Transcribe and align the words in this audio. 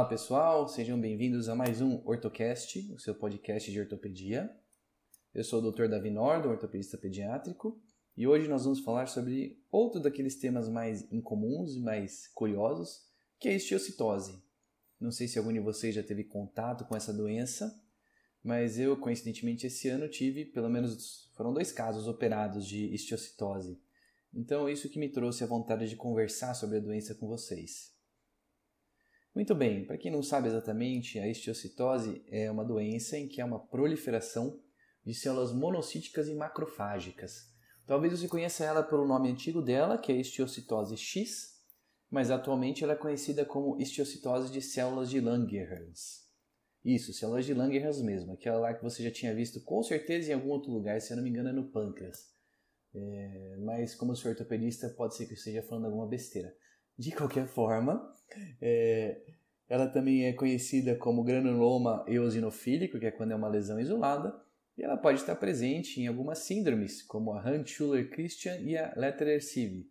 Olá 0.00 0.08
pessoal, 0.08 0.66
sejam 0.66 0.98
bem-vindos 0.98 1.50
a 1.50 1.54
mais 1.54 1.82
um 1.82 2.00
Ortocast, 2.06 2.90
o 2.90 2.98
seu 2.98 3.14
podcast 3.14 3.70
de 3.70 3.78
ortopedia. 3.78 4.50
Eu 5.34 5.44
sou 5.44 5.62
o 5.62 5.70
Dr. 5.70 5.88
Davi 5.88 6.10
Nordo, 6.10 6.48
ortopedista 6.48 6.96
pediátrico, 6.96 7.78
e 8.16 8.26
hoje 8.26 8.48
nós 8.48 8.64
vamos 8.64 8.80
falar 8.80 9.08
sobre 9.08 9.62
outro 9.70 10.00
daqueles 10.00 10.36
temas 10.36 10.70
mais 10.70 11.06
incomuns 11.12 11.76
e 11.76 11.80
mais 11.80 12.26
curiosos, 12.28 13.10
que 13.38 13.50
é 13.50 13.52
a 13.52 13.56
estiocitose. 13.56 14.42
Não 14.98 15.10
sei 15.12 15.28
se 15.28 15.38
algum 15.38 15.52
de 15.52 15.60
vocês 15.60 15.94
já 15.94 16.02
teve 16.02 16.24
contato 16.24 16.86
com 16.86 16.96
essa 16.96 17.12
doença, 17.12 17.70
mas 18.42 18.78
eu, 18.78 18.96
coincidentemente, 18.96 19.66
esse 19.66 19.86
ano 19.90 20.08
tive, 20.08 20.46
pelo 20.46 20.70
menos, 20.70 21.30
foram 21.36 21.52
dois 21.52 21.72
casos 21.72 22.08
operados 22.08 22.66
de 22.66 22.86
estiocitose. 22.94 23.78
Então, 24.32 24.66
isso 24.66 24.88
que 24.88 24.98
me 24.98 25.10
trouxe 25.10 25.44
a 25.44 25.46
vontade 25.46 25.90
de 25.90 25.94
conversar 25.94 26.54
sobre 26.54 26.78
a 26.78 26.80
doença 26.80 27.14
com 27.14 27.28
vocês. 27.28 27.99
Muito 29.34 29.54
bem, 29.54 29.86
para 29.86 29.96
quem 29.96 30.10
não 30.10 30.22
sabe 30.22 30.48
exatamente, 30.48 31.18
a 31.18 31.28
estiocitose 31.28 32.24
é 32.28 32.50
uma 32.50 32.64
doença 32.64 33.16
em 33.16 33.28
que 33.28 33.40
há 33.40 33.46
uma 33.46 33.64
proliferação 33.64 34.60
de 35.04 35.14
células 35.14 35.52
monocíticas 35.52 36.28
e 36.28 36.34
macrofágicas. 36.34 37.48
Talvez 37.86 38.18
você 38.18 38.28
conheça 38.28 38.64
ela 38.64 38.82
pelo 38.82 39.06
nome 39.06 39.30
antigo 39.30 39.62
dela, 39.62 39.98
que 39.98 40.10
é 40.10 40.16
estiocitose 40.16 40.96
X, 40.96 41.60
mas 42.10 42.30
atualmente 42.30 42.82
ela 42.82 42.94
é 42.94 42.96
conhecida 42.96 43.44
como 43.44 43.80
estiocitose 43.80 44.52
de 44.52 44.60
células 44.60 45.08
de 45.08 45.20
Langerhans. 45.20 46.28
Isso, 46.84 47.12
células 47.12 47.46
de 47.46 47.54
Langerhans 47.54 48.02
mesmo, 48.02 48.32
aquela 48.32 48.58
lá 48.58 48.74
que 48.74 48.82
você 48.82 49.02
já 49.02 49.10
tinha 49.12 49.34
visto 49.34 49.62
com 49.62 49.82
certeza 49.82 50.30
em 50.30 50.34
algum 50.34 50.50
outro 50.50 50.72
lugar, 50.72 51.00
se 51.00 51.12
eu 51.12 51.16
não 51.16 51.22
me 51.22 51.30
engano 51.30 51.50
é 51.50 51.52
no 51.52 51.70
pâncreas. 51.70 52.30
É, 52.92 53.56
mas 53.64 53.94
como 53.94 54.16
sou 54.16 54.30
ortopedista, 54.30 54.88
pode 54.88 55.14
ser 55.14 55.26
que 55.26 55.32
eu 55.32 55.36
esteja 55.36 55.62
falando 55.62 55.84
alguma 55.86 56.08
besteira. 56.08 56.52
De 57.00 57.12
qualquer 57.12 57.46
forma, 57.46 58.14
é, 58.60 59.22
ela 59.66 59.88
também 59.88 60.26
é 60.26 60.34
conhecida 60.34 60.94
como 60.94 61.24
granuloma 61.24 62.04
eosinofílico, 62.06 62.98
que 62.98 63.06
é 63.06 63.10
quando 63.10 63.30
é 63.32 63.34
uma 63.34 63.48
lesão 63.48 63.80
isolada, 63.80 64.38
e 64.76 64.82
ela 64.82 64.98
pode 64.98 65.18
estar 65.18 65.34
presente 65.36 65.98
em 65.98 66.08
algumas 66.08 66.40
síndromes, 66.40 67.00
como 67.00 67.32
a 67.32 67.40
Hunt-Schuller-Christian 67.40 68.58
e 68.58 68.76
a 68.76 68.92
Letterer-Sieve. 68.94 69.90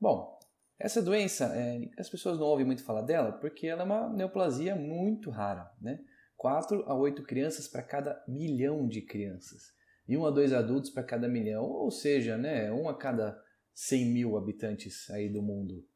Bom, 0.00 0.36
essa 0.76 1.00
doença, 1.00 1.52
é, 1.54 1.88
as 1.96 2.10
pessoas 2.10 2.36
não 2.36 2.46
ouvem 2.46 2.66
muito 2.66 2.82
falar 2.82 3.02
dela 3.02 3.30
porque 3.30 3.68
ela 3.68 3.82
é 3.82 3.84
uma 3.84 4.12
neoplasia 4.12 4.74
muito 4.74 5.30
rara, 5.30 5.70
né? 5.80 6.00
4 6.36 6.82
a 6.90 6.96
8 6.96 7.22
crianças 7.22 7.68
para 7.68 7.84
cada 7.84 8.24
milhão 8.26 8.88
de 8.88 9.02
crianças 9.02 9.72
e 10.08 10.16
1 10.16 10.26
a 10.26 10.30
2 10.32 10.52
adultos 10.52 10.90
para 10.90 11.04
cada 11.04 11.28
milhão, 11.28 11.62
ou 11.62 11.92
seja, 11.92 12.36
né, 12.36 12.72
1 12.72 12.88
a 12.88 12.98
cada 12.98 13.40
100 13.72 14.04
mil 14.06 14.36
habitantes 14.36 15.08
aí 15.10 15.28
do 15.28 15.40
mundo. 15.40 15.86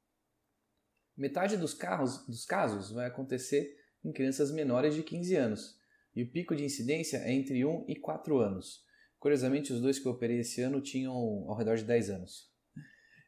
Metade 1.16 1.56
dos, 1.56 1.74
carros, 1.74 2.26
dos 2.26 2.44
casos 2.44 2.90
vai 2.90 3.06
acontecer 3.06 3.76
em 4.04 4.12
crianças 4.12 4.50
menores 4.50 4.94
de 4.94 5.02
15 5.02 5.36
anos, 5.36 5.78
e 6.14 6.22
o 6.22 6.30
pico 6.30 6.56
de 6.56 6.64
incidência 6.64 7.18
é 7.18 7.32
entre 7.32 7.64
1 7.64 7.84
e 7.88 7.96
4 7.96 8.38
anos. 8.38 8.84
Curiosamente, 9.18 9.72
os 9.72 9.80
dois 9.80 9.98
que 9.98 10.06
eu 10.06 10.12
operei 10.12 10.40
esse 10.40 10.60
ano 10.62 10.80
tinham 10.80 11.12
ao 11.12 11.56
redor 11.56 11.76
de 11.76 11.84
10 11.84 12.10
anos. 12.10 12.50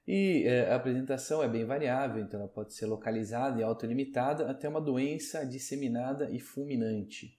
E 0.07 0.43
é, 0.45 0.71
a 0.71 0.77
apresentação 0.77 1.43
é 1.43 1.49
bem 1.49 1.65
variável, 1.65 2.23
então 2.23 2.41
ela 2.41 2.49
pode 2.49 2.75
ser 2.75 2.87
localizada 2.87 3.61
e 3.61 3.63
autolimitada 3.63 4.51
até 4.51 4.69
uma 4.69 4.81
doença 4.81 5.47
disseminada 5.47 6.31
e 6.31 6.39
fulminante. 6.39 7.39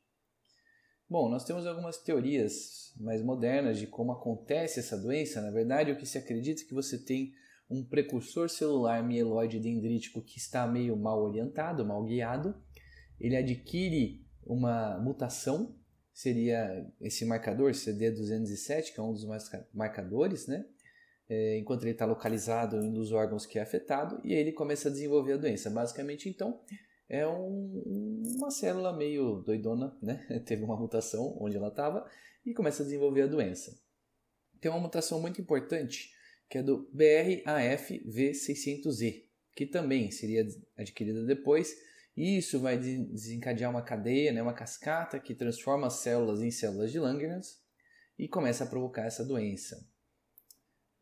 Bom, 1.07 1.29
nós 1.29 1.43
temos 1.45 1.67
algumas 1.67 1.97
teorias 1.97 2.91
mais 2.99 3.21
modernas 3.21 3.77
de 3.77 3.85
como 3.85 4.11
acontece 4.11 4.79
essa 4.79 4.97
doença. 4.97 5.39
Na 5.39 5.51
verdade, 5.51 5.91
o 5.91 5.97
que 5.97 6.05
se 6.05 6.17
acredita 6.17 6.63
é 6.63 6.65
que 6.65 6.73
você 6.73 6.97
tem 6.97 7.33
um 7.69 7.83
precursor 7.83 8.49
celular 8.49 9.03
mieloide 9.03 9.59
dendrítico 9.59 10.21
que 10.21 10.37
está 10.37 10.67
meio 10.67 10.95
mal 10.95 11.21
orientado, 11.21 11.85
mal 11.85 12.03
guiado, 12.03 12.55
ele 13.19 13.35
adquire 13.35 14.23
uma 14.45 14.99
mutação, 14.99 15.75
seria 16.13 16.85
esse 17.01 17.25
marcador 17.25 17.71
CD207, 17.71 18.93
que 18.93 18.99
é 18.99 19.03
um 19.03 19.11
dos 19.11 19.25
marcadores, 19.73 20.47
né? 20.47 20.65
É, 21.27 21.57
enquanto 21.57 21.81
ele 21.81 21.91
está 21.91 22.05
localizado 22.05 22.75
em 22.77 22.89
um 22.89 22.93
dos 22.93 23.11
órgãos 23.11 23.47
que 23.47 23.57
é 23.57 23.61
afetado, 23.61 24.21
e 24.23 24.33
ele 24.33 24.51
começa 24.51 24.89
a 24.89 24.91
desenvolver 24.91 25.33
a 25.33 25.37
doença. 25.37 25.71
Basicamente, 25.71 26.29
então, 26.29 26.61
é 27.09 27.27
um, 27.27 28.21
uma 28.37 28.51
célula 28.51 28.95
meio 28.95 29.41
doidona, 29.41 29.97
né? 30.01 30.23
Teve 30.45 30.63
uma 30.63 30.77
mutação 30.77 31.35
onde 31.39 31.57
ela 31.57 31.69
estava 31.69 32.07
e 32.45 32.53
começa 32.53 32.83
a 32.83 32.85
desenvolver 32.85 33.23
a 33.23 33.27
doença. 33.27 33.75
Tem 34.61 34.69
uma 34.69 34.79
mutação 34.79 35.19
muito 35.19 35.41
importante 35.41 36.14
que 36.49 36.57
é 36.57 36.63
do 36.63 36.89
BRAF-V600E, 36.95 39.25
que 39.55 39.65
também 39.65 40.11
seria 40.11 40.45
adquirida 40.77 41.25
depois. 41.25 41.73
E 42.15 42.37
isso 42.37 42.59
vai 42.59 42.77
desencadear 42.77 43.69
uma 43.69 43.81
cadeia, 43.81 44.31
né, 44.31 44.41
uma 44.41 44.53
cascata 44.53 45.19
que 45.19 45.35
transforma 45.35 45.87
as 45.87 45.95
células 45.95 46.41
em 46.41 46.51
células 46.51 46.91
de 46.91 46.99
Langerhans 46.99 47.59
e 48.17 48.27
começa 48.27 48.63
a 48.63 48.67
provocar 48.67 49.05
essa 49.05 49.25
doença. 49.25 49.85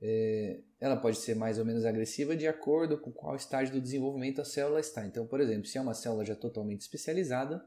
É, 0.02 0.60
ela 0.82 0.98
pode 0.98 1.18
ser 1.18 1.36
mais 1.36 1.60
ou 1.60 1.66
menos 1.66 1.86
agressiva 1.86 2.36
de 2.36 2.48
acordo 2.48 3.00
com 3.00 3.12
qual 3.12 3.36
estágio 3.36 3.74
do 3.74 3.80
desenvolvimento 3.80 4.42
a 4.42 4.46
célula 4.46 4.80
está. 4.80 5.06
Então, 5.06 5.28
por 5.28 5.40
exemplo, 5.40 5.66
se 5.66 5.78
é 5.78 5.82
uma 5.82 5.94
célula 5.94 6.26
já 6.26 6.36
totalmente 6.36 6.82
especializada, 6.82 7.64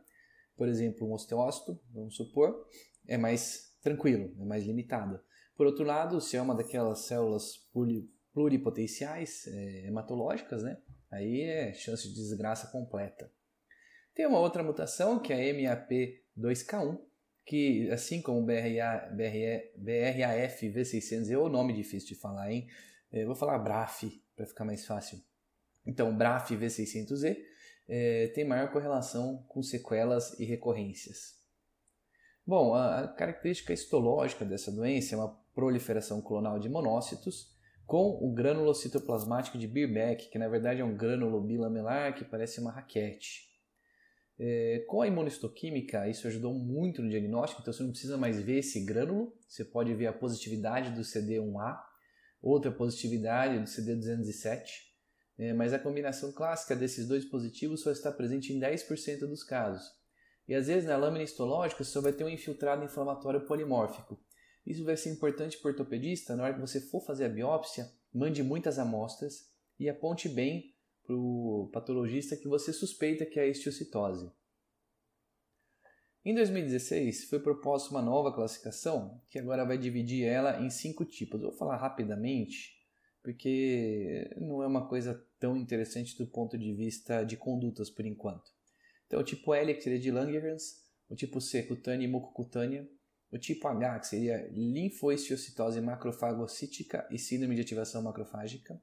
por 0.56 0.68
exemplo, 0.68 1.08
um 1.08 1.12
osteócito, 1.12 1.80
vamos 1.92 2.16
supor, 2.16 2.66
é 3.06 3.16
mais 3.16 3.72
tranquilo, 3.80 4.34
é 4.40 4.44
mais 4.44 4.64
limitada. 4.64 5.22
Por 5.56 5.66
outro 5.66 5.84
lado, 5.84 6.20
se 6.20 6.36
é 6.36 6.42
uma 6.42 6.54
daquelas 6.54 7.06
células 7.06 7.66
pluripotenciais 8.32 9.46
é, 9.46 9.86
hematológicas, 9.86 10.62
né? 10.62 10.76
aí 11.10 11.42
é 11.42 11.72
chance 11.72 12.08
de 12.08 12.14
desgraça 12.14 12.68
completa. 12.68 13.30
Tem 14.14 14.26
uma 14.26 14.38
outra 14.38 14.62
mutação, 14.62 15.18
que 15.18 15.32
é 15.32 15.50
a 15.50 15.54
MAP2K1, 15.54 16.98
que 17.44 17.90
assim 17.90 18.20
como 18.20 18.44
BRAF 18.44 19.14
V600, 20.68 21.30
é 21.30 21.38
o 21.38 21.48
nome 21.48 21.72
difícil 21.72 22.08
de 22.08 22.14
falar, 22.16 22.50
hein? 22.50 22.66
Eu 23.12 23.22
é, 23.22 23.24
vou 23.24 23.34
falar 23.34 23.58
BRAF, 23.58 24.22
para 24.34 24.46
ficar 24.46 24.64
mais 24.64 24.84
fácil. 24.84 25.18
Então, 25.86 26.16
BRAF 26.16 26.56
V600E 26.56 27.36
é, 27.88 28.28
tem 28.28 28.44
maior 28.44 28.70
correlação 28.72 29.44
com 29.48 29.62
sequelas 29.62 30.38
e 30.40 30.44
recorrências. 30.44 31.36
Bom, 32.44 32.74
a, 32.74 33.00
a 33.00 33.08
característica 33.08 33.72
histológica 33.72 34.44
dessa 34.44 34.72
doença 34.72 35.14
é 35.14 35.18
uma 35.18 35.45
proliferação 35.56 36.20
clonal 36.20 36.58
de 36.58 36.68
monócitos 36.68 37.56
com 37.86 38.18
o 38.20 38.30
grânulo 38.34 38.74
citoplasmático 38.74 39.56
de 39.56 39.66
Birbeck, 39.66 40.28
que 40.28 40.38
na 40.38 40.48
verdade 40.48 40.82
é 40.82 40.84
um 40.84 40.94
grânulo 40.94 41.40
bilamelar 41.40 42.14
que 42.14 42.24
parece 42.24 42.60
uma 42.60 42.70
raquete. 42.70 43.46
É, 44.38 44.84
com 44.86 45.00
a 45.00 45.06
imunistoquímica, 45.06 46.06
isso 46.08 46.26
ajudou 46.26 46.52
muito 46.52 47.00
no 47.00 47.08
diagnóstico, 47.08 47.62
então 47.62 47.72
você 47.72 47.82
não 47.82 47.90
precisa 47.90 48.18
mais 48.18 48.38
ver 48.38 48.58
esse 48.58 48.84
grânulo, 48.84 49.32
você 49.48 49.64
pode 49.64 49.94
ver 49.94 50.08
a 50.08 50.12
positividade 50.12 50.90
do 50.90 51.00
CD1A, 51.00 51.78
outra 52.42 52.70
positividade 52.70 53.58
do 53.58 53.64
CD207, 53.64 54.64
é, 55.38 55.54
mas 55.54 55.72
a 55.72 55.78
combinação 55.78 56.32
clássica 56.32 56.76
desses 56.76 57.08
dois 57.08 57.24
positivos 57.24 57.80
só 57.80 57.90
está 57.90 58.12
presente 58.12 58.52
em 58.52 58.60
10% 58.60 59.20
dos 59.20 59.42
casos. 59.42 59.84
E 60.46 60.54
às 60.54 60.66
vezes 60.66 60.86
na 60.86 60.96
lâmina 60.98 61.24
histológica 61.24 61.82
você 61.82 61.90
só 61.90 62.02
vai 62.02 62.12
ter 62.12 62.24
um 62.24 62.28
infiltrado 62.28 62.84
inflamatório 62.84 63.46
polimórfico, 63.46 64.20
isso 64.66 64.84
vai 64.84 64.96
ser 64.96 65.10
importante 65.10 65.58
para 65.58 65.68
o 65.68 65.70
ortopedista 65.70 66.34
na 66.34 66.42
hora 66.42 66.54
que 66.54 66.60
você 66.60 66.80
for 66.80 67.00
fazer 67.00 67.26
a 67.26 67.28
biópsia, 67.28 67.90
mande 68.12 68.42
muitas 68.42 68.78
amostras 68.78 69.48
e 69.78 69.88
aponte 69.88 70.28
bem 70.28 70.74
para 71.04 71.14
o 71.14 71.70
patologista 71.72 72.36
que 72.36 72.48
você 72.48 72.72
suspeita 72.72 73.24
que 73.24 73.38
é 73.38 73.44
a 73.44 73.46
estiocitose. 73.46 74.30
Em 76.24 76.34
2016, 76.34 77.26
foi 77.26 77.38
proposta 77.38 77.90
uma 77.90 78.02
nova 78.02 78.34
classificação 78.34 79.22
que 79.30 79.38
agora 79.38 79.64
vai 79.64 79.78
dividir 79.78 80.24
ela 80.24 80.60
em 80.60 80.68
cinco 80.68 81.04
tipos. 81.04 81.40
Vou 81.40 81.52
falar 81.52 81.76
rapidamente, 81.76 82.76
porque 83.22 84.28
não 84.36 84.60
é 84.60 84.66
uma 84.66 84.88
coisa 84.88 85.24
tão 85.38 85.56
interessante 85.56 86.18
do 86.18 86.26
ponto 86.26 86.58
de 86.58 86.74
vista 86.74 87.22
de 87.22 87.36
condutas 87.36 87.88
por 87.88 88.04
enquanto. 88.04 88.50
Então, 89.06 89.20
o 89.20 89.24
tipo 89.24 89.54
L, 89.54 89.72
que 89.72 89.82
seria 89.82 90.00
de 90.00 90.10
Langerhans, 90.10 90.84
o 91.08 91.14
tipo 91.14 91.40
C, 91.40 91.62
cutânea 91.62 92.06
e 92.06 92.10
mucocutânea, 92.10 92.88
o 93.36 93.40
tipo 93.40 93.68
H, 93.68 94.00
que 94.00 94.06
seria 94.08 94.48
linfoestiocitose 94.52 95.80
macrofagocítica 95.80 97.06
e 97.10 97.18
síndrome 97.18 97.54
de 97.54 97.60
ativação 97.60 98.02
macrofágica. 98.02 98.80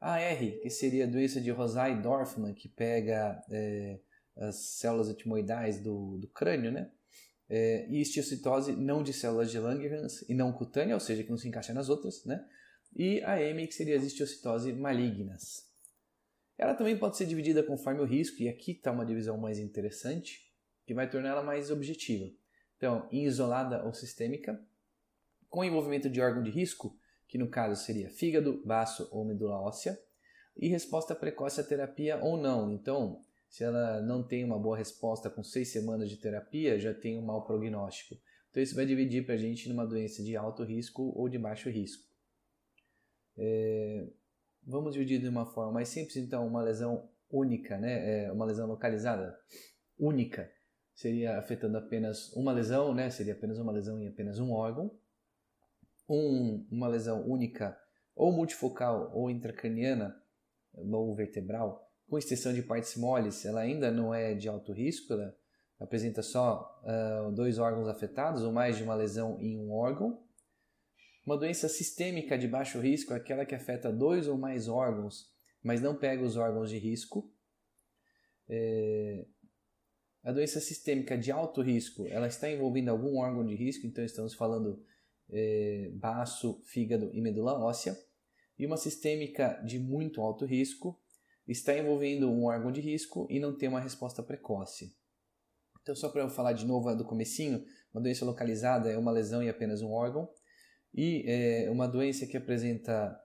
A 0.00 0.20
R, 0.20 0.60
que 0.60 0.70
seria 0.70 1.04
a 1.04 1.08
doença 1.08 1.40
de 1.40 1.50
Rosai-Dorfman, 1.50 2.54
que 2.54 2.68
pega 2.68 3.42
é, 3.50 4.00
as 4.36 4.56
células 4.78 5.10
etimoidais 5.10 5.80
do, 5.82 6.16
do 6.18 6.28
crânio, 6.28 6.72
né? 6.72 6.90
É, 7.48 7.86
e 7.88 8.00
estiocitose 8.00 8.72
não 8.72 9.02
de 9.02 9.12
células 9.12 9.50
de 9.50 9.58
Langerhans 9.58 10.22
e 10.28 10.34
não 10.34 10.52
cutânea, 10.52 10.94
ou 10.94 11.00
seja, 11.00 11.24
que 11.24 11.30
não 11.30 11.36
se 11.36 11.48
encaixa 11.48 11.74
nas 11.74 11.88
outras, 11.88 12.24
né? 12.24 12.42
E 12.96 13.22
a 13.22 13.40
M, 13.42 13.66
que 13.66 13.74
seria 13.74 13.96
as 13.96 14.04
estiocitose 14.04 14.72
malignas. 14.72 15.68
Ela 16.56 16.74
também 16.74 16.96
pode 16.96 17.16
ser 17.16 17.26
dividida 17.26 17.62
conforme 17.62 18.00
o 18.00 18.04
risco, 18.04 18.42
e 18.42 18.48
aqui 18.48 18.72
está 18.72 18.92
uma 18.92 19.04
divisão 19.04 19.36
mais 19.36 19.58
interessante, 19.58 20.48
que 20.86 20.94
vai 20.94 21.08
torná-la 21.08 21.42
mais 21.42 21.70
objetiva. 21.70 22.30
Então, 22.80 23.06
isolada 23.12 23.84
ou 23.84 23.92
sistêmica, 23.92 24.58
com 25.50 25.62
envolvimento 25.62 26.08
de 26.08 26.18
órgão 26.18 26.42
de 26.42 26.50
risco, 26.50 26.98
que 27.28 27.36
no 27.36 27.50
caso 27.50 27.84
seria 27.84 28.08
fígado, 28.08 28.62
baço 28.64 29.06
ou 29.12 29.22
medula 29.22 29.60
óssea, 29.60 30.00
e 30.56 30.66
resposta 30.66 31.14
precoce 31.14 31.60
à 31.60 31.64
terapia 31.64 32.16
ou 32.24 32.38
não. 32.38 32.72
Então, 32.72 33.22
se 33.50 33.62
ela 33.62 34.00
não 34.00 34.22
tem 34.22 34.42
uma 34.42 34.58
boa 34.58 34.78
resposta 34.78 35.28
com 35.28 35.44
seis 35.44 35.68
semanas 35.68 36.08
de 36.08 36.16
terapia, 36.16 36.78
já 36.78 36.94
tem 36.94 37.18
um 37.18 37.22
mau 37.22 37.44
prognóstico. 37.44 38.18
Então 38.50 38.62
isso 38.62 38.74
vai 38.74 38.86
dividir 38.86 39.26
para 39.26 39.34
a 39.34 39.38
gente 39.38 39.68
numa 39.68 39.86
doença 39.86 40.22
de 40.22 40.34
alto 40.34 40.64
risco 40.64 41.12
ou 41.14 41.28
de 41.28 41.38
baixo 41.38 41.68
risco. 41.68 42.08
É, 43.36 44.08
vamos 44.66 44.94
dividir 44.94 45.20
de 45.20 45.28
uma 45.28 45.44
forma 45.44 45.72
mais 45.72 45.90
simples, 45.90 46.16
então, 46.16 46.46
uma 46.46 46.62
lesão 46.62 47.10
única, 47.30 47.76
né? 47.76 48.24
É 48.24 48.32
uma 48.32 48.46
lesão 48.46 48.66
localizada 48.66 49.38
única 49.98 50.50
seria 51.00 51.38
afetando 51.38 51.78
apenas 51.78 52.30
uma 52.34 52.52
lesão, 52.52 52.94
né? 52.94 53.08
Seria 53.08 53.32
apenas 53.32 53.58
uma 53.58 53.72
lesão 53.72 53.98
em 53.98 54.06
apenas 54.06 54.38
um 54.38 54.52
órgão. 54.52 54.90
Um, 56.06 56.66
uma 56.70 56.88
lesão 56.88 57.26
única 57.26 57.74
ou 58.14 58.30
multifocal 58.30 59.10
ou 59.14 59.30
intracraniana 59.30 60.14
ou 60.74 61.14
vertebral 61.14 61.90
com 62.06 62.18
extensão 62.18 62.52
de 62.52 62.62
partes 62.62 62.96
moles, 62.96 63.46
ela 63.46 63.60
ainda 63.60 63.90
não 63.90 64.12
é 64.12 64.34
de 64.34 64.48
alto 64.48 64.72
risco, 64.72 65.12
ela 65.12 65.34
apresenta 65.78 66.22
só 66.22 66.82
uh, 66.82 67.32
dois 67.32 67.58
órgãos 67.58 67.88
afetados 67.88 68.42
ou 68.42 68.52
mais 68.52 68.76
de 68.76 68.82
uma 68.82 68.94
lesão 68.94 69.40
em 69.40 69.56
um 69.56 69.72
órgão. 69.72 70.22
Uma 71.24 71.38
doença 71.38 71.68
sistêmica 71.68 72.36
de 72.36 72.46
baixo 72.46 72.78
risco 72.78 73.14
é 73.14 73.16
aquela 73.16 73.46
que 73.46 73.54
afeta 73.54 73.90
dois 73.90 74.28
ou 74.28 74.36
mais 74.36 74.68
órgãos, 74.68 75.30
mas 75.62 75.80
não 75.80 75.96
pega 75.96 76.22
os 76.22 76.36
órgãos 76.36 76.68
de 76.68 76.76
risco. 76.76 77.32
É... 78.48 79.24
A 80.22 80.32
doença 80.32 80.60
sistêmica 80.60 81.16
de 81.16 81.32
alto 81.32 81.62
risco, 81.62 82.06
ela 82.08 82.26
está 82.26 82.50
envolvendo 82.50 82.90
algum 82.90 83.18
órgão 83.18 83.44
de 83.44 83.54
risco, 83.54 83.86
então 83.86 84.04
estamos 84.04 84.34
falando 84.34 84.82
é, 85.30 85.90
baço, 85.94 86.60
fígado 86.64 87.10
e 87.14 87.20
medula 87.20 87.58
óssea. 87.58 87.96
E 88.58 88.66
uma 88.66 88.76
sistêmica 88.76 89.62
de 89.64 89.78
muito 89.78 90.20
alto 90.20 90.44
risco 90.44 91.00
está 91.48 91.76
envolvendo 91.76 92.30
um 92.30 92.44
órgão 92.44 92.70
de 92.70 92.80
risco 92.80 93.26
e 93.30 93.40
não 93.40 93.56
tem 93.56 93.68
uma 93.68 93.80
resposta 93.80 94.22
precoce. 94.22 94.94
Então, 95.82 95.94
só 95.94 96.10
para 96.10 96.22
eu 96.22 96.28
falar 96.28 96.52
de 96.52 96.66
novo 96.66 96.94
do 96.94 97.04
comecinho, 97.04 97.64
uma 97.92 98.02
doença 98.02 98.24
localizada 98.24 98.90
é 98.90 98.98
uma 98.98 99.10
lesão 99.10 99.42
em 99.42 99.48
apenas 99.48 99.80
um 99.80 99.90
órgão 99.90 100.28
e 100.94 101.24
é 101.26 101.70
uma 101.70 101.88
doença 101.88 102.26
que 102.26 102.36
apresenta 102.36 103.18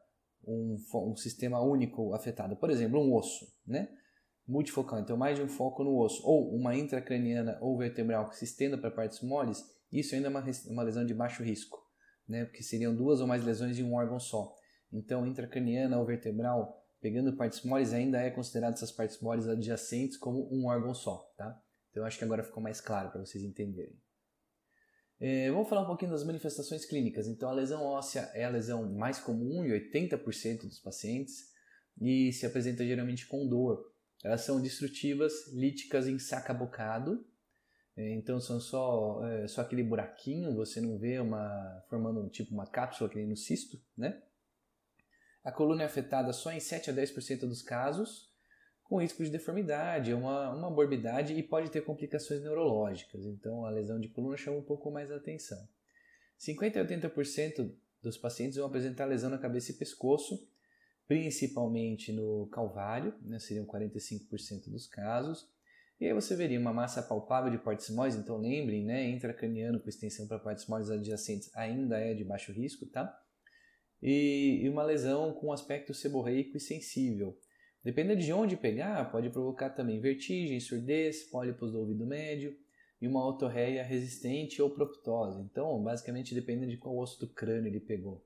um, 0.48 0.78
um 0.94 1.16
sistema 1.16 1.62
único 1.62 2.14
afetado, 2.14 2.56
por 2.56 2.70
exemplo, 2.70 3.00
um 3.00 3.14
osso, 3.14 3.54
né? 3.66 3.90
Multifocal, 4.48 5.00
então 5.00 5.18
mais 5.18 5.38
de 5.38 5.44
um 5.44 5.48
foco 5.48 5.84
no 5.84 5.98
osso, 5.98 6.22
ou 6.26 6.54
uma 6.56 6.76
intracraniana 6.76 7.58
ou 7.62 7.78
vertebral 7.78 8.30
que 8.30 8.38
se 8.38 8.46
estenda 8.46 8.78
para 8.78 8.92
partes 8.92 9.22
moles, 9.22 9.64
isso 9.92 10.14
ainda 10.16 10.28
é 10.28 10.30
uma, 10.30 10.44
uma 10.68 10.84
lesão 10.84 11.06
de 11.06 11.14
baixo 11.14 11.44
risco, 11.44 11.80
né? 12.28 12.46
porque 12.46 12.64
seriam 12.64 12.96
duas 12.96 13.22
ou 13.22 13.28
mais 13.28 13.44
lesões 13.44 13.80
em 13.80 13.84
um 13.84 13.96
órgão 13.96 14.20
só. 14.20 14.54
Então, 14.92 15.26
intracraniana 15.26 15.98
ou 16.00 16.06
vertebral, 16.06 16.86
pegando 17.02 17.36
partes 17.36 17.64
moles, 17.64 17.94
ainda 17.94 18.20
é 18.20 18.30
considerado 18.30 18.74
essas 18.74 18.92
partes 18.92 19.20
moles 19.20 19.48
adjacentes 19.48 20.18
como 20.18 20.48
um 20.52 20.68
órgão 20.68 20.94
só. 20.94 21.32
Tá? 21.38 21.60
Então, 21.90 22.06
acho 22.06 22.18
que 22.18 22.24
agora 22.24 22.44
ficou 22.44 22.62
mais 22.62 22.80
claro 22.80 23.10
para 23.12 23.26
vocês 23.26 23.44
entenderem. 23.44 23.98
É, 25.20 25.50
vamos 25.50 25.70
falar 25.70 25.84
um 25.84 25.88
pouquinho 25.88 26.12
das 26.12 26.26
manifestações 26.26 26.86
clínicas. 26.86 27.28
Então, 27.28 27.50
a 27.50 27.54
lesão 27.54 27.84
óssea 27.84 28.30
é 28.34 28.44
a 28.44 28.50
lesão 28.50 28.92
mais 28.94 29.18
comum 29.18 29.64
em 29.64 29.70
80% 29.70 30.68
dos 30.68 30.80
pacientes 30.80 31.54
e 32.02 32.34
se 32.34 32.46
apresenta 32.46 32.86
geralmente 32.86 33.26
com 33.26 33.48
dor. 33.48 33.95
Elas 34.26 34.42
são 34.42 34.60
destrutivas, 34.60 35.54
líticas 35.54 36.08
em 36.08 36.18
saca-bocado, 36.18 37.24
é, 37.96 38.16
então 38.16 38.40
são 38.40 38.60
só, 38.60 39.24
é, 39.24 39.48
só 39.48 39.62
aquele 39.62 39.84
buraquinho, 39.84 40.56
você 40.56 40.82
não 40.82 40.98
vê 40.98 41.20
uma 41.20 41.84
formando 41.88 42.28
tipo 42.30 42.52
uma 42.52 42.66
cápsula 42.66 43.08
que 43.08 43.18
nem 43.18 43.28
no 43.28 43.38
cisto, 43.38 43.80
né? 43.96 44.20
A 45.44 45.52
coluna 45.52 45.84
é 45.84 45.86
afetada 45.86 46.34
só 46.34 46.52
em 46.52 46.60
7 46.60 46.90
a 46.90 46.94
10% 46.94 47.42
dos 47.42 47.62
casos, 47.62 48.34
com 48.84 49.00
risco 49.00 49.24
de 49.24 49.30
deformidade, 49.30 50.12
uma, 50.12 50.56
uma 50.56 50.72
morbidade 50.72 51.34
e 51.34 51.44
pode 51.44 51.70
ter 51.70 51.82
complicações 51.82 52.42
neurológicas. 52.42 53.28
Então 53.28 53.64
a 53.64 53.70
lesão 53.70 54.00
de 54.00 54.10
coluna 54.10 54.36
chama 54.38 54.58
um 54.58 54.64
pouco 54.64 54.90
mais 54.90 55.12
a 55.12 55.18
atenção. 55.18 55.70
50 56.40 56.82
a 56.82 56.84
80% 56.84 57.72
dos 58.02 58.18
pacientes 58.18 58.58
vão 58.58 58.66
apresentar 58.66 59.06
lesão 59.06 59.30
na 59.30 59.38
cabeça 59.38 59.72
e 59.72 59.76
pescoço, 59.76 60.48
principalmente 61.08 62.12
no 62.12 62.48
calvário, 62.48 63.14
né, 63.22 63.40
seriam 63.40 63.66
45% 63.66 64.70
dos 64.70 64.88
casos. 64.88 65.48
E 66.00 66.06
aí 66.06 66.14
você 66.14 66.36
veria 66.36 66.60
uma 66.60 66.74
massa 66.74 67.02
palpável 67.02 67.52
de 67.52 67.58
partes 67.58 67.90
moles, 67.90 68.16
então 68.16 68.38
lembrem, 68.38 68.84
né, 68.84 69.10
intracraniano 69.10 69.80
com 69.80 69.88
extensão 69.88 70.28
para 70.28 70.40
partes 70.40 70.68
moles 70.68 70.90
adjacentes 70.90 71.50
ainda 71.56 71.98
é 71.98 72.14
de 72.14 72.24
baixo 72.24 72.52
risco, 72.52 72.86
tá? 72.86 73.18
E, 74.02 74.62
e 74.64 74.70
uma 74.70 74.84
lesão 74.84 75.34
com 75.34 75.54
aspecto 75.54 75.94
seborreico 75.94 76.58
e 76.58 76.60
sensível. 76.60 77.38
Dependendo 77.84 78.20
de 78.20 78.34
onde 78.34 78.58
pegar, 78.58 79.12
pode 79.12 79.30
provocar 79.30 79.70
também 79.70 80.02
vertigem, 80.02 80.60
surdez, 80.60 81.30
pólipos 81.30 81.72
do 81.72 81.80
ouvido 81.80 82.06
médio 82.06 82.58
e 83.00 83.08
uma 83.08 83.26
otorreia 83.26 83.84
resistente 83.84 84.60
ou 84.60 84.72
proptose. 84.72 85.40
Então, 85.42 85.82
basicamente, 85.84 86.34
depende 86.34 86.66
de 86.66 86.78
qual 86.78 86.98
osso 86.98 87.20
do 87.20 87.32
crânio 87.32 87.70
ele 87.70 87.80
pegou. 87.80 88.25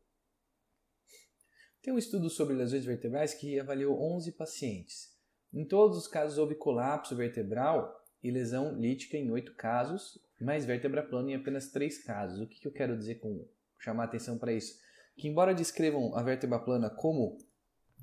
Tem 1.82 1.94
um 1.94 1.98
estudo 1.98 2.30
sobre 2.30 2.54
lesões 2.54 2.84
vertebrais 2.84 3.34
que 3.34 3.58
avaliou 3.58 4.02
11 4.02 4.34
pacientes. 4.34 5.18
Em 5.54 5.66
todos 5.66 5.98
os 5.98 6.08
casos 6.08 6.38
houve 6.38 6.54
colapso 6.56 7.16
vertebral 7.16 7.98
e 8.22 8.30
lesão 8.30 8.78
lítica 8.78 9.16
em 9.16 9.32
8 9.32 9.56
casos, 9.56 10.20
mais 10.42 10.66
vértebra 10.66 11.02
plana 11.02 11.32
em 11.32 11.36
apenas 11.36 11.72
3 11.72 12.04
casos. 12.04 12.42
O 12.42 12.48
que 12.48 12.68
eu 12.68 12.72
quero 12.72 12.98
dizer 12.98 13.16
com 13.16 13.48
chamar 13.78 14.04
atenção 14.04 14.38
para 14.38 14.52
isso? 14.52 14.78
Que 15.16 15.30
embora 15.30 15.54
descrevam 15.54 16.14
a 16.16 16.22
vértebra 16.22 16.60
plana 16.60 16.90
como 16.90 17.38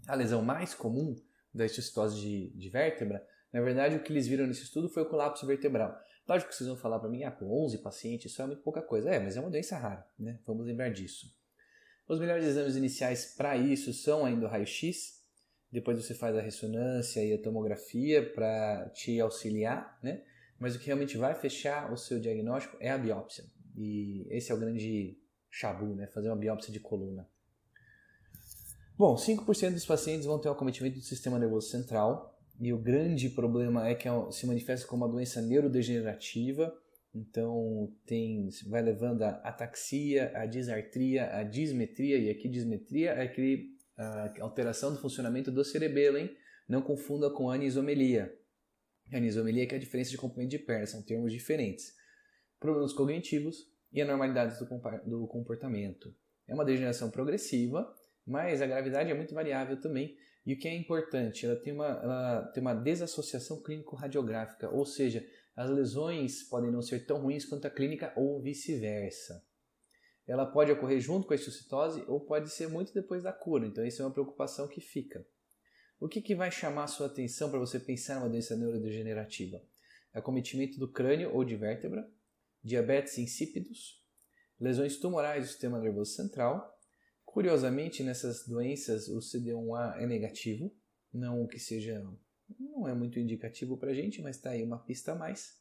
a 0.09 0.15
lesão 0.15 0.43
mais 0.43 0.75
comum, 0.75 1.15
da 1.53 1.67
histocitose 1.67 2.21
de, 2.21 2.51
de 2.51 2.69
vértebra, 2.71 3.27
na 3.53 3.61
verdade 3.61 3.97
o 3.97 4.03
que 4.03 4.13
eles 4.13 4.27
viram 4.27 4.47
nesse 4.47 4.65
estudo 4.65 4.89
foi 4.89 5.03
o 5.03 5.09
colapso 5.09 5.47
vertebral. 5.47 5.99
Lógico 6.29 6.51
que 6.51 6.57
vocês 6.57 6.69
vão 6.69 6.77
falar 6.77 6.99
para 6.99 7.09
mim, 7.09 7.25
ah, 7.25 7.31
com 7.31 7.47
11 7.65 7.79
pacientes 7.79 8.33
isso 8.33 8.43
é 8.43 8.47
muito 8.47 8.63
pouca 8.63 8.83
coisa. 8.83 9.11
É, 9.11 9.21
mas 9.21 9.37
é 9.37 9.41
uma 9.41 9.51
doença 9.51 9.77
rara, 9.77 10.07
né? 10.19 10.39
Vamos 10.47 10.67
lembrar 10.67 10.89
disso. 10.89 11.35
Os 12.09 12.21
melhores 12.21 12.45
exames 12.45 12.77
iniciais 12.77 13.35
para 13.37 13.57
isso 13.57 13.93
são 13.93 14.25
ainda 14.25 14.47
o 14.47 14.49
raio-x, 14.49 15.17
depois 15.73 16.03
você 16.03 16.15
faz 16.15 16.37
a 16.37 16.41
ressonância 16.41 17.25
e 17.25 17.33
a 17.35 17.43
tomografia 17.43 18.33
para 18.33 18.89
te 18.91 19.21
auxiliar, 19.21 19.99
né? 20.03 20.23
Mas 20.59 20.75
o 20.75 20.79
que 20.79 20.87
realmente 20.87 21.19
vai 21.19 21.35
fechar 21.35 21.93
o 21.93 21.97
seu 21.97 22.19
diagnóstico 22.21 22.77
é 22.81 22.91
a 22.91 22.97
biópsia. 22.97 23.45
E 23.77 24.27
esse 24.31 24.51
é 24.51 24.55
o 24.55 24.59
grande 24.59 25.19
chabu, 25.51 25.95
né? 25.95 26.07
Fazer 26.07 26.29
uma 26.29 26.37
biópsia 26.37 26.73
de 26.73 26.81
coluna. 26.81 27.29
Bom, 28.97 29.17
5% 29.17 29.73
dos 29.75 29.85
pacientes 29.85 30.25
vão 30.25 30.39
ter 30.39 30.49
um 30.49 30.53
acometimento 30.53 30.99
do 30.99 31.05
sistema 31.05 31.39
nervoso 31.39 31.69
central, 31.69 32.35
e 32.59 32.73
o 32.73 32.79
grande 32.79 33.29
problema 33.29 33.87
é 33.87 33.95
que 33.95 34.09
se 34.31 34.47
manifesta 34.47 34.87
como 34.87 35.05
uma 35.05 35.13
doença 35.13 35.43
neurodegenerativa, 35.43 36.75
então 37.17 37.91
tem, 38.05 38.49
vai 38.67 38.83
levando 38.83 39.23
a 39.23 39.31
ataxia, 39.43 40.31
a 40.35 40.45
disartria, 40.45 41.35
a 41.35 41.43
dismetria, 41.43 42.19
e 42.19 42.29
aqui 42.29 42.49
dismetria 42.49 43.13
é 43.13 43.23
aquele, 43.23 43.71
a 43.97 44.35
alteração 44.41 44.93
do 44.93 45.01
funcionamento 45.01 45.51
do 45.51 45.65
cerebelo, 45.65 46.19
hein? 46.19 46.37
Não 46.69 46.83
confunda 46.83 47.31
com 47.31 47.51
anisomelia. 47.51 48.35
Anisomelia 49.13 49.67
que 49.67 49.75
é 49.75 49.79
a 49.79 49.81
diferença 49.81 50.11
de 50.11 50.19
comprimento 50.19 50.51
de 50.51 50.59
perna, 50.59 50.87
são 50.87 51.03
termos 51.03 51.33
diferentes. 51.33 51.95
Problemas 52.61 52.93
cognitivos 52.93 53.67
e 53.93 54.03
anormalidades 54.03 54.59
do, 54.59 54.67
do 55.07 55.27
comportamento. 55.27 56.15
É 56.47 56.55
uma 56.55 56.65
degeneração 56.65 57.11
progressiva, 57.11 57.91
mas 58.27 58.61
a 58.61 58.67
gravidade 58.67 59.11
é 59.11 59.15
muito 59.15 59.35
variável 59.35 59.81
também. 59.81 60.17
E 60.45 60.55
o 60.55 60.59
que 60.59 60.69
é 60.69 60.77
importante, 60.77 61.47
ela 61.47 61.57
tem 61.57 61.73
uma, 61.73 61.87
ela 61.87 62.43
tem 62.53 62.61
uma 62.61 62.75
desassociação 62.75 63.63
clínico-radiográfica, 63.63 64.71
ou 64.71 64.85
seja, 64.85 65.27
as 65.57 65.71
lesões 65.71 66.43
podem 66.43 66.71
não 66.71 66.83
ser 66.83 67.07
tão 67.07 67.21
ruins 67.23 67.45
quanto 67.45 67.67
a 67.67 67.71
clínica 67.71 68.13
ou 68.15 68.41
vice-versa. 68.43 69.43
Ela 70.27 70.45
pode 70.45 70.71
ocorrer 70.71 71.01
junto 71.01 71.27
com 71.27 71.33
a 71.33 71.37
histocitose 71.37 72.05
ou 72.07 72.21
pode 72.21 72.51
ser 72.51 72.69
muito 72.69 72.93
depois 72.93 73.23
da 73.23 73.33
cura, 73.33 73.67
então 73.67 73.85
isso 73.85 74.03
é 74.03 74.05
uma 74.05 74.13
preocupação 74.13 74.69
que 74.69 74.81
fica. 74.81 75.27
O 75.99 76.09
que, 76.09 76.21
que 76.21 76.35
vai 76.35 76.51
chamar 76.51 76.85
a 76.85 76.89
sua 76.89 77.07
atenção 77.07 77.51
para 77.51 77.59
você 77.59 77.81
pensar 77.81 78.17
numa 78.17 78.29
doença 78.29 78.55
neurodegenerativa? 78.55 79.63
Acometimento 80.13 80.79
do 80.79 80.93
crânio 80.93 81.35
ou 81.35 81.43
de 81.45 81.57
vértebra, 81.57 82.07
diabetes 82.63 83.17
insípidos, 83.17 84.05
lesões 84.61 84.99
tumorais 84.99 85.45
do 85.45 85.49
sistema 85.49 85.79
nervoso 85.79 86.13
central, 86.13 86.77
Curiosamente, 87.37 88.03
nessas 88.03 88.47
doenças, 88.47 89.09
o 89.09 89.19
CD1A 89.19 90.01
é 90.01 90.07
negativo, 90.07 90.75
não 91.13 91.47
que 91.47 91.59
seja, 91.59 92.03
não 92.59 92.87
é 92.87 92.95
muito 92.95 93.19
indicativo 93.19 93.77
para 93.77 93.91
a 93.91 93.95
gente, 93.95 94.23
mas 94.23 94.37
está 94.37 94.51
aí 94.51 94.63
uma 94.63 94.79
pista 94.79 95.13
a 95.13 95.15
mais. 95.15 95.61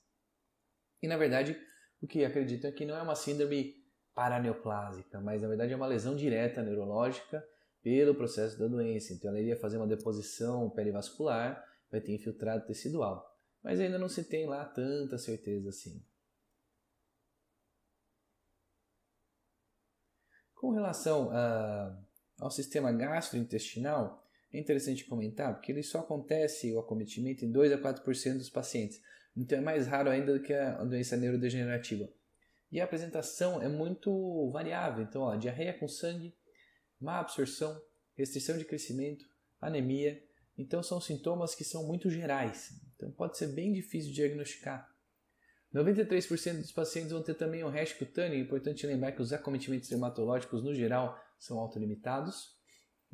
E 1.01 1.07
na 1.07 1.17
verdade, 1.17 1.59
o 2.01 2.07
que 2.07 2.23
acreditam 2.23 2.69
é 2.69 2.73
que 2.73 2.85
não 2.85 2.95
é 2.95 3.01
uma 3.01 3.15
síndrome 3.15 3.75
paraneoplásica, 4.13 5.19
mas 5.19 5.41
na 5.41 5.47
verdade 5.47 5.73
é 5.73 5.75
uma 5.75 5.87
lesão 5.87 6.15
direta 6.15 6.63
neurológica 6.63 7.45
pelo 7.81 8.15
processo 8.15 8.57
da 8.57 8.67
doença. 8.67 9.13
Então 9.13 9.29
ela 9.29 9.39
iria 9.39 9.55
fazer 9.55 9.77
uma 9.77 9.87
deposição 9.87 10.69
perivascular, 10.69 11.63
vai 11.91 12.01
ter 12.01 12.13
infiltrado 12.13 12.65
tecidual. 12.65 13.23
Mas 13.61 13.79
ainda 13.79 13.99
não 13.99 14.09
se 14.09 14.23
tem 14.23 14.47
lá 14.47 14.65
tanta 14.65 15.17
certeza 15.17 15.69
assim. 15.69 16.03
Com 20.55 20.71
relação 20.71 21.29
a, 21.31 21.99
ao 22.39 22.49
sistema 22.49 22.91
gastrointestinal, 22.91 24.24
é 24.55 24.59
interessante 24.59 25.05
comentar 25.05 25.53
porque 25.53 25.71
ele 25.71 25.83
só 25.83 25.99
acontece 25.99 26.71
o 26.73 26.79
acometimento 26.79 27.43
em 27.43 27.51
2 27.51 27.73
a 27.73 27.77
4% 27.77 28.37
dos 28.37 28.49
pacientes. 28.49 29.01
Então 29.35 29.57
é 29.57 29.61
mais 29.61 29.87
raro 29.87 30.09
ainda 30.09 30.33
do 30.33 30.41
que 30.41 30.53
a 30.53 30.83
doença 30.83 31.17
neurodegenerativa. 31.17 32.09
E 32.71 32.79
a 32.79 32.85
apresentação 32.85 33.61
é 33.61 33.67
muito 33.67 34.49
variável. 34.51 35.03
Então, 35.03 35.21
ó, 35.21 35.35
diarreia 35.35 35.73
com 35.73 35.87
sangue, 35.87 36.33
má 36.99 37.19
absorção, 37.19 37.79
restrição 38.15 38.57
de 38.57 38.65
crescimento, 38.65 39.25
anemia. 39.59 40.21
Então 40.57 40.81
são 40.81 41.01
sintomas 41.01 41.53
que 41.53 41.63
são 41.63 41.85
muito 41.85 42.09
gerais. 42.09 42.71
Então 42.95 43.11
pode 43.11 43.37
ser 43.37 43.47
bem 43.47 43.73
difícil 43.73 44.09
de 44.09 44.15
diagnosticar. 44.15 44.89
93% 45.73 46.61
dos 46.61 46.71
pacientes 46.71 47.11
vão 47.11 47.21
ter 47.21 47.33
também 47.33 47.63
o 47.63 47.69
rash 47.69 47.91
cutâneo. 47.93 48.37
É 48.37 48.41
importante 48.41 48.87
lembrar 48.87 49.11
que 49.11 49.21
os 49.21 49.33
acometimentos 49.33 49.89
dermatológicos 49.89 50.63
no 50.63 50.73
geral 50.73 51.19
são 51.37 51.59
autolimitados, 51.59 52.54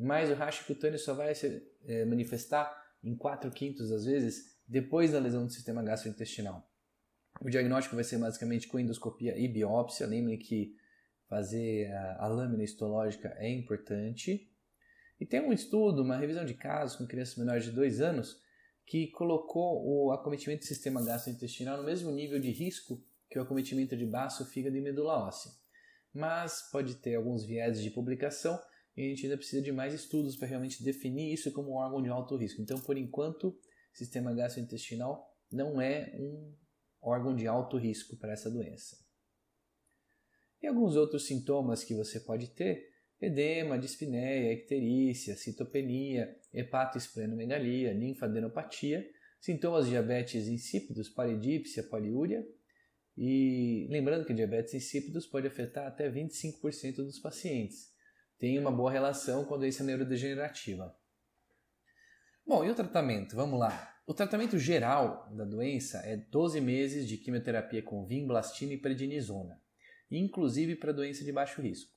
mas 0.02 0.32
o 0.32 0.34
rash 0.34 0.62
cutâneo 0.62 0.98
só 0.98 1.14
vai 1.14 1.36
se 1.36 1.62
é, 1.86 2.06
manifestar 2.06 2.76
em 3.04 3.16
4 3.16 3.52
quintos 3.52 3.90
das 3.90 4.06
vezes 4.06 4.58
depois 4.68 5.12
da 5.12 5.20
lesão 5.20 5.46
do 5.46 5.52
sistema 5.52 5.84
gastrointestinal. 5.84 6.68
O 7.40 7.50
diagnóstico 7.50 7.96
vai 7.96 8.04
ser 8.04 8.18
basicamente 8.18 8.68
com 8.68 8.80
endoscopia 8.80 9.38
e 9.38 9.48
biópsia. 9.48 10.08
Lembrem 10.08 10.38
que 10.38 10.76
fazer 11.28 11.92
a, 11.92 12.26
a 12.26 12.28
lâmina 12.28 12.64
histológica 12.64 13.36
é 13.38 13.50
importante. 13.50 14.50
E 15.20 15.26
tem 15.26 15.40
um 15.40 15.54
estudo, 15.54 16.02
uma 16.02 16.18
revisão 16.18 16.46
de 16.46 16.56
casos 16.56 16.98
com 16.98 17.06
crianças 17.06 17.38
menores 17.38 17.66
de 17.66 17.72
2 17.72 18.02
anos, 18.02 18.42
que 18.86 19.08
colocou 19.12 19.86
o 19.86 20.12
acometimento 20.12 20.64
do 20.64 20.68
sistema 20.68 21.04
gastrointestinal 21.04 21.78
no 21.78 21.84
mesmo 21.84 22.12
nível 22.12 22.40
de 22.40 22.52
risco 22.52 23.04
que 23.30 23.38
o 23.38 23.42
acometimento 23.42 23.96
de 23.96 24.06
baço, 24.06 24.46
fígado 24.46 24.76
e 24.76 24.82
medula 24.82 25.28
óssea. 25.28 25.52
Mas 26.14 26.70
pode 26.72 26.96
ter 26.96 27.16
alguns 27.16 27.46
viés 27.46 27.82
de 27.82 27.90
publicação 27.92 28.60
e 28.96 29.06
a 29.06 29.10
gente 29.10 29.26
ainda 29.26 29.38
precisa 29.38 29.62
de 29.62 29.72
mais 29.72 29.94
estudos 29.94 30.36
para 30.36 30.48
realmente 30.48 30.84
definir 30.84 31.34
isso 31.34 31.52
como 31.52 31.72
um 31.72 31.76
órgão 31.76 32.02
de 32.02 32.10
alto 32.10 32.36
risco. 32.36 32.62
Então, 32.62 32.80
por 32.80 32.98
enquanto, 32.98 33.58
sistema 33.94 34.34
gastrointestinal 34.34 35.26
não 35.52 35.82
é 35.82 36.14
um 36.20 36.54
órgão 37.02 37.36
de 37.36 37.48
alto 37.48 37.78
risco 37.78 38.18
para 38.18 38.34
essa 38.34 38.50
doença. 38.50 38.98
E 40.62 40.68
alguns 40.68 40.96
outros 40.96 41.26
sintomas 41.26 41.84
que 41.84 41.96
você 41.96 42.20
pode 42.20 42.50
ter 42.50 42.92
edema, 43.20 43.78
dispneia, 43.78 44.54
icterícia, 44.54 45.36
citopenia, 45.36 46.36
hepatoesplenomegalia, 46.54 47.94
linfadenopatia, 47.94 49.08
sintomas 49.40 49.86
de 49.86 49.92
diabetes 49.92 50.48
insípidos, 50.48 51.10
paridípsia, 51.10 51.84
poliúria. 51.84 52.46
E 53.18 53.88
lembrando 53.90 54.26
que 54.26 54.34
diabetes 54.34 54.74
insípidos 54.74 55.28
pode 55.28 55.48
afetar 55.48 55.88
até 55.88 56.10
25% 56.10 56.98
dos 56.98 57.20
pacientes. 57.20 57.92
Tem 58.42 58.58
uma 58.58 58.72
boa 58.72 58.90
relação 58.90 59.46
com 59.46 59.54
a 59.54 59.58
doença 59.60 59.84
neurodegenerativa. 59.84 60.98
Bom, 62.44 62.66
e 62.66 62.72
o 62.72 62.74
tratamento? 62.74 63.36
Vamos 63.36 63.60
lá. 63.60 64.02
O 64.08 64.16
tratamento 64.16 64.58
geral 64.58 65.30
da 65.32 65.46
doença 65.46 66.00
é 66.00 66.18
12 66.18 66.60
meses 66.60 67.08
de 67.08 67.18
quimioterapia 67.18 67.84
com 67.84 68.04
vinblastina 68.04 68.74
e 68.74 68.80
prednisona, 68.80 69.62
inclusive 70.10 70.76
para 70.76 70.92
doença 70.92 71.24
de 71.24 71.32
baixo 71.32 71.62
risco. 71.62 71.94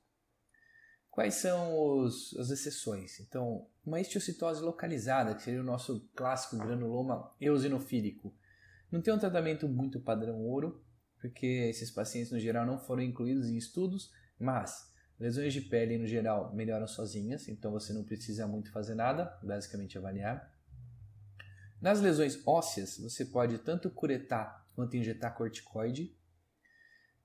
Quais 1.11 1.37
são 1.37 1.79
os, 1.79 2.37
as 2.37 2.51
exceções? 2.51 3.21
Então, 3.21 3.67
uma 3.83 3.99
estiocitose 3.99 4.61
localizada, 4.61 5.35
que 5.35 5.45
seria 5.45 5.63
o 5.63 5.65
nosso 5.65 6.07
clássico 6.15 6.59
granuloma 6.59 7.35
eosinofílico, 7.41 8.37
não 8.93 9.01
tem 9.01 9.15
um 9.15 9.19
tratamento 9.19 9.67
muito 9.67 9.99
padrão 9.99 10.43
ouro, 10.43 10.85
porque 11.19 11.47
esses 11.47 11.91
pacientes 11.91 12.31
no 12.31 12.39
geral 12.39 12.67
não 12.67 12.79
foram 12.79 13.03
incluídos 13.03 13.49
em 13.49 13.57
estudos, 13.57 14.13
mas 14.39 14.93
lesões 15.19 15.53
de 15.53 15.61
pele 15.61 15.99
no 15.99 16.07
geral 16.07 16.55
melhoram 16.55 16.87
sozinhas, 16.87 17.49
então 17.49 17.71
você 17.71 17.93
não 17.93 18.05
precisa 18.05 18.47
muito 18.47 18.71
fazer 18.71 18.95
nada, 18.95 19.39
basicamente 19.43 19.97
avaliar. 19.97 20.53
Nas 21.81 22.01
lesões 22.01 22.41
ósseas, 22.47 22.99
você 22.99 23.25
pode 23.25 23.59
tanto 23.59 23.91
curetar 23.91 24.67
quanto 24.75 24.97
injetar 24.97 25.35
corticoide, 25.35 26.17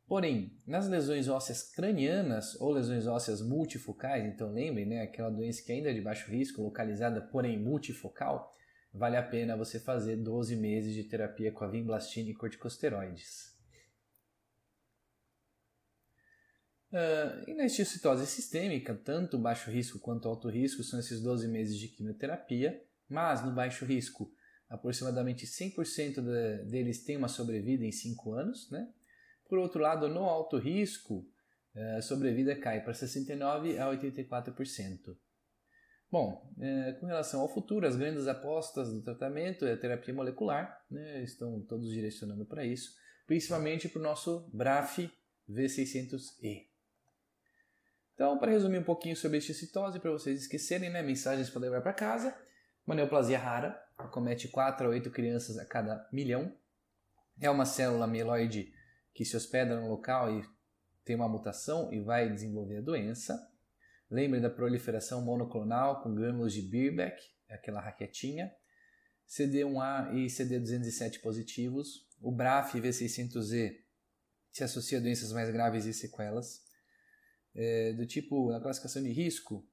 Porém, 0.10 0.58
nas 0.66 0.88
lesões 0.88 1.28
ósseas 1.28 1.62
cranianas 1.62 2.60
ou 2.60 2.72
lesões 2.72 3.06
ósseas 3.06 3.44
multifocais, 3.44 4.26
então 4.26 4.52
lembrem, 4.52 4.84
né, 4.84 5.04
aquela 5.04 5.30
doença 5.30 5.62
que 5.62 5.72
ainda 5.72 5.92
é 5.92 5.94
de 5.94 6.02
baixo 6.02 6.32
risco, 6.32 6.64
localizada, 6.64 7.22
porém 7.22 7.60
multifocal, 7.60 8.52
vale 8.92 9.16
a 9.18 9.22
pena 9.22 9.56
você 9.56 9.80
fazer 9.80 10.16
12 10.16 10.56
meses 10.56 10.96
de 10.96 11.04
terapia 11.04 11.52
com 11.52 11.64
a 11.64 11.68
vimblastina 11.68 12.28
e 12.28 12.34
corticosteroides. 12.34 13.56
Uh, 16.92 17.48
e 17.48 17.54
na 17.54 17.66
esticitose 17.66 18.26
sistêmica, 18.26 18.96
tanto 18.96 19.38
baixo 19.38 19.70
risco 19.70 20.00
quanto 20.00 20.28
alto 20.28 20.50
risco 20.50 20.84
são 20.84 21.00
esses 21.00 21.22
12 21.22 21.48
meses 21.48 21.78
de 21.78 21.88
quimioterapia, 21.88 22.82
mas 23.08 23.46
no 23.46 23.54
baixo 23.54 23.86
risco, 23.86 24.32
aproximadamente 24.68 25.46
100% 25.46 26.22
de, 26.22 26.66
deles 26.66 27.04
têm 27.04 27.18
uma 27.18 27.28
sobrevida 27.28 27.86
em 27.86 27.92
5 27.92 28.34
anos, 28.34 28.70
né? 28.72 28.88
Por 29.48 29.58
outro 29.58 29.82
lado, 29.82 30.08
no 30.08 30.26
alto 30.26 30.58
risco, 30.58 31.28
a 31.76 31.98
eh, 31.98 32.02
sobrevida 32.02 32.56
cai 32.56 32.84
para 32.84 32.94
69% 32.94 33.80
a 33.80 33.92
84%. 33.92 35.18
Bom, 36.12 36.54
eh, 36.60 36.94
com 37.00 37.08
relação 37.08 37.42
ao 37.42 37.52
futuro, 37.52 37.88
as 37.88 37.96
grandes 37.96 38.28
apostas 38.28 38.92
do 38.92 39.02
tratamento 39.02 39.66
é 39.66 39.74
a 39.74 39.78
terapia 39.78 40.14
molecular, 40.14 40.80
né, 40.90 41.24
estão 41.24 41.62
todos 41.62 41.90
direcionando 41.90 42.46
para 42.46 42.64
isso, 42.64 42.96
principalmente 43.26 43.90
para 43.90 44.00
o 44.00 44.04
nosso 44.04 44.50
BRAF 44.54 45.12
V600E. 45.50 46.68
Então, 48.20 48.38
para 48.38 48.52
resumir 48.52 48.80
um 48.80 48.84
pouquinho 48.84 49.16
sobre 49.16 49.38
a 49.38 49.42
citose, 49.42 49.98
para 49.98 50.12
vocês 50.12 50.42
esquecerem, 50.42 50.90
né, 50.90 51.02
mensagens 51.02 51.50
para 51.50 51.62
levar 51.62 51.82
para 51.82 51.94
casa, 51.94 52.38
uma 52.86 52.94
neoplasia 52.94 53.40
rara, 53.40 53.82
acomete 53.98 54.50
4 54.50 54.88
a 54.88 54.90
8 54.90 55.10
crianças 55.10 55.58
a 55.58 55.66
cada 55.66 56.06
milhão, 56.12 56.54
é 57.40 57.50
uma 57.50 57.64
célula 57.64 58.06
mieloide 58.06 58.74
que 59.14 59.24
se 59.24 59.38
hospeda 59.38 59.80
no 59.80 59.88
local 59.88 60.38
e 60.38 60.44
tem 61.06 61.16
uma 61.16 61.30
mutação 61.30 61.94
e 61.94 62.02
vai 62.02 62.30
desenvolver 62.30 62.80
a 62.80 62.82
doença. 62.82 63.40
Lembre 64.12 64.42
da 64.42 64.50
proliferação 64.50 65.22
monoclonal 65.22 66.04
com 66.04 66.14
grânulos 66.14 66.52
de 66.52 66.62
Birbeck, 66.62 67.24
aquela 67.50 67.80
raquetinha. 67.80 68.52
CD1A 69.30 70.14
e 70.14 70.26
CD207 70.26 71.22
positivos. 71.22 72.06
O 72.20 72.34
BRAF 72.34 72.82
V600E 72.82 73.78
se 74.52 74.62
associa 74.62 74.98
a 74.98 75.02
doenças 75.02 75.32
mais 75.32 75.50
graves 75.50 75.86
e 75.86 75.94
sequelas. 75.94 76.68
É, 77.56 77.94
do 77.94 78.06
tipo, 78.06 78.52
na 78.52 78.60
classificação 78.60 79.02
de 79.02 79.12
risco, 79.12 79.68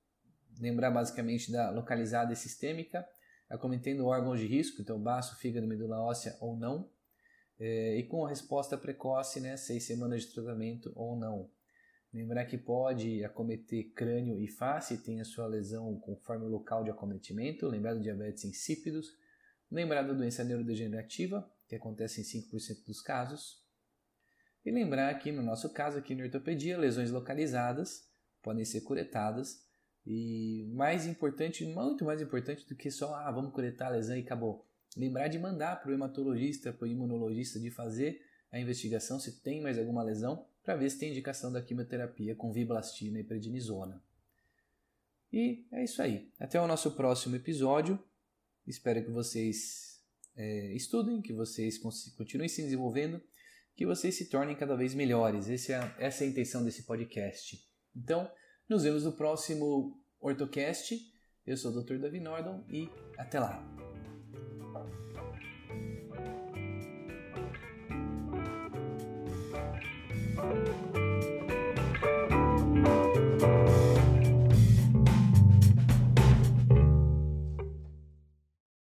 lembrar 0.58 0.90
basicamente 0.90 1.52
da 1.52 1.70
localizada 1.70 2.32
e 2.32 2.36
sistêmica, 2.36 3.06
acometendo 3.48 4.06
órgãos 4.06 4.40
de 4.40 4.46
risco, 4.46 4.80
então 4.82 5.00
baço, 5.00 5.38
fígado, 5.38 5.66
medula 5.66 6.00
óssea 6.00 6.36
ou 6.40 6.56
não 6.56 6.90
é, 7.58 7.96
e 7.96 8.02
com 8.04 8.24
a 8.24 8.28
resposta 8.28 8.76
precoce, 8.76 9.40
né, 9.40 9.56
seis 9.56 9.84
semanas 9.84 10.22
de 10.22 10.32
tratamento 10.32 10.92
ou 10.94 11.16
não. 11.16 11.50
Lembrar 12.12 12.46
que 12.46 12.56
pode 12.56 13.24
acometer 13.24 13.92
crânio 13.92 14.40
e 14.40 14.48
face, 14.48 15.02
tem 15.02 15.20
a 15.20 15.24
sua 15.24 15.46
lesão 15.46 15.98
conforme 16.00 16.46
o 16.46 16.48
local 16.48 16.82
de 16.82 16.90
acometimento. 16.90 17.68
Lembrar 17.68 17.94
do 17.94 18.00
diabetes 18.00 18.44
insípidos. 18.44 19.08
Lembrar 19.70 20.02
da 20.02 20.14
doença 20.14 20.44
neurodegenerativa, 20.44 21.50
que 21.68 21.74
acontece 21.74 22.20
em 22.20 22.24
5% 22.24 22.86
dos 22.86 23.02
casos. 23.02 23.65
E 24.66 24.70
lembrar 24.72 25.14
que 25.14 25.30
no 25.30 25.42
nosso 25.42 25.70
caso 25.70 25.96
aqui 25.96 26.12
na 26.12 26.24
ortopedia, 26.24 26.76
lesões 26.76 27.12
localizadas 27.12 28.10
podem 28.42 28.64
ser 28.64 28.80
curetadas. 28.80 29.64
E 30.04 30.68
mais 30.74 31.06
importante, 31.06 31.64
muito 31.64 32.04
mais 32.04 32.20
importante 32.20 32.66
do 32.66 32.74
que 32.74 32.90
só, 32.90 33.14
ah, 33.14 33.30
vamos 33.30 33.52
curetar 33.52 33.88
a 33.88 33.92
lesão 33.92 34.16
e 34.16 34.22
acabou 34.22 34.66
lembrar 34.96 35.28
de 35.28 35.38
mandar 35.38 35.80
para 35.80 35.90
o 35.90 35.94
hematologista, 35.94 36.72
para 36.72 36.84
o 36.84 36.88
imunologista, 36.88 37.60
de 37.60 37.70
fazer 37.70 38.20
a 38.50 38.58
investigação 38.58 39.20
se 39.20 39.40
tem 39.40 39.60
mais 39.60 39.78
alguma 39.78 40.02
lesão, 40.02 40.44
para 40.64 40.74
ver 40.74 40.90
se 40.90 40.98
tem 40.98 41.10
indicação 41.10 41.52
da 41.52 41.62
quimioterapia 41.62 42.34
com 42.34 42.52
viblastina 42.52 43.20
e 43.20 43.24
prednisona. 43.24 44.02
E 45.32 45.64
é 45.70 45.84
isso 45.84 46.02
aí. 46.02 46.28
Até 46.40 46.60
o 46.60 46.66
nosso 46.66 46.92
próximo 46.92 47.36
episódio. 47.36 48.02
Espero 48.66 49.04
que 49.04 49.10
vocês 49.10 50.02
é, 50.34 50.72
estudem, 50.74 51.22
que 51.22 51.32
vocês 51.32 51.78
continuem 51.78 52.48
se 52.48 52.62
desenvolvendo, 52.62 53.22
que 53.76 53.84
vocês 53.84 54.16
se 54.16 54.30
tornem 54.30 54.56
cada 54.56 54.74
vez 54.74 54.94
melhores. 54.94 55.48
Essa 55.48 55.72
é, 55.72 55.76
a, 55.76 55.94
essa 55.98 56.24
é 56.24 56.26
a 56.26 56.30
intenção 56.30 56.64
desse 56.64 56.84
podcast. 56.84 57.58
Então, 57.94 58.30
nos 58.68 58.82
vemos 58.82 59.04
no 59.04 59.12
próximo 59.12 60.00
OrtoCast. 60.18 60.98
Eu 61.46 61.56
sou 61.56 61.70
o 61.70 61.82
Dr. 61.82 61.98
Davi 61.98 62.18
Nordon 62.18 62.64
e 62.70 62.88
até 63.18 63.38
lá! 63.38 63.62
thank 70.36 70.85